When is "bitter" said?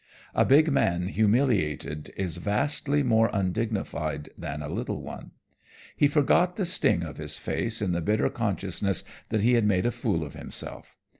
8.01-8.31